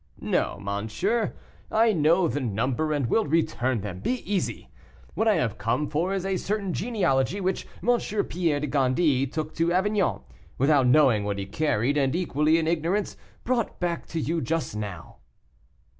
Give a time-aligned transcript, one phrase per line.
[0.19, 1.33] "No, monsieur;
[1.71, 3.99] I know the number, and will return them.
[3.99, 4.71] Be easy.
[5.13, 7.99] What I have come for is a certain genealogy which M.
[8.25, 10.23] Pierre de Gondy took to Avignon,
[10.57, 15.17] without knowing what he carried, and, equally in ignorance, brought back to you just now."